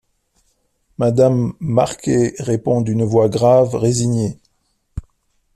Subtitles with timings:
[0.97, 4.39] Madame Marquet répond d’une voix grave, résignée.